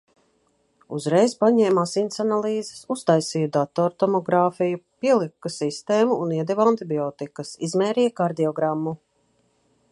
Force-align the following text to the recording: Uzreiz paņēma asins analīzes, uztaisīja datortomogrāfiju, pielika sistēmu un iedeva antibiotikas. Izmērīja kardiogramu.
Uzreiz 0.99 1.35
paņēma 1.43 1.83
asins 1.89 2.21
analīzes, 2.23 2.79
uztaisīja 2.95 3.51
datortomogrāfiju, 3.57 4.81
pielika 5.05 5.53
sistēmu 5.59 6.17
un 6.25 6.33
iedeva 6.41 6.69
antibiotikas. 6.73 7.53
Izmērīja 7.69 8.17
kardiogramu. 8.23 8.97